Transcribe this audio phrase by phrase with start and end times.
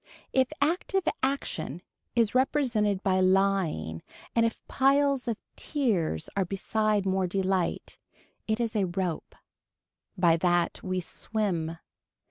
[0.33, 1.83] If active action
[2.15, 4.01] is represented by lying
[4.35, 7.99] and if piles of tears are beside more delight,
[8.47, 9.35] it is a rope.
[10.17, 11.77] By that we swim.